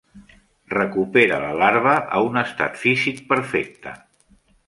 Recupera 0.73 1.37
la 1.43 1.51
larva 1.63 1.93
a 2.19 2.23
un 2.29 2.41
estat 2.43 2.81
físic 2.85 3.23
perfecte. 3.35 3.93